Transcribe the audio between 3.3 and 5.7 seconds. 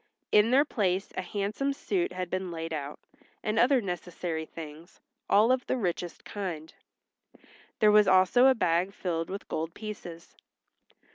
and other necessary things, all of